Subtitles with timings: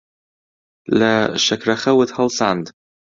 [0.99, 1.13] لە
[1.45, 2.65] شەکرەخەوت هەڵساند.